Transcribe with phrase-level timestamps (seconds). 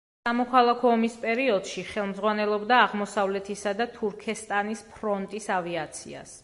[0.27, 6.37] სამოქალაქო ომის პერიოდში ხელმძღვანელობდა აღმოსავლეთისა და თურქესტანის ფრონტის ავიაციას.